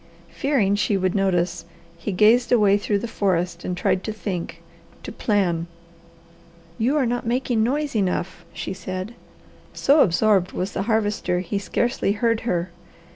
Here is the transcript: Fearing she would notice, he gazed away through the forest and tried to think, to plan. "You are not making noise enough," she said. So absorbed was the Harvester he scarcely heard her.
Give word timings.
Fearing 0.31 0.73
she 0.75 0.97
would 0.97 1.13
notice, 1.13 1.63
he 1.95 2.11
gazed 2.11 2.51
away 2.51 2.75
through 2.79 2.97
the 2.97 3.07
forest 3.07 3.63
and 3.63 3.77
tried 3.77 4.03
to 4.03 4.11
think, 4.11 4.63
to 5.03 5.11
plan. 5.11 5.67
"You 6.79 6.97
are 6.97 7.05
not 7.05 7.27
making 7.27 7.61
noise 7.61 7.95
enough," 7.95 8.43
she 8.51 8.73
said. 8.73 9.13
So 9.73 9.99
absorbed 9.99 10.53
was 10.53 10.71
the 10.71 10.81
Harvester 10.89 11.41
he 11.41 11.59
scarcely 11.59 12.13
heard 12.13 12.39
her. 12.49 12.71